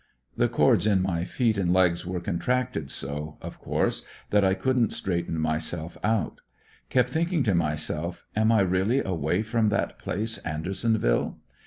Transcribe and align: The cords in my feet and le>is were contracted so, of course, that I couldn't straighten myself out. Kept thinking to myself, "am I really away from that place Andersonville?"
The 0.35 0.49
cords 0.49 0.87
in 0.87 0.99
my 0.99 1.25
feet 1.25 1.59
and 1.59 1.69
le>is 1.71 2.07
were 2.07 2.19
contracted 2.19 2.89
so, 2.89 3.37
of 3.39 3.59
course, 3.59 4.03
that 4.31 4.43
I 4.43 4.55
couldn't 4.55 4.93
straighten 4.93 5.39
myself 5.39 5.95
out. 6.03 6.41
Kept 6.89 7.09
thinking 7.09 7.43
to 7.43 7.53
myself, 7.53 8.25
"am 8.35 8.51
I 8.51 8.61
really 8.61 9.03
away 9.03 9.43
from 9.43 9.69
that 9.69 9.99
place 9.99 10.39
Andersonville?" 10.39 11.37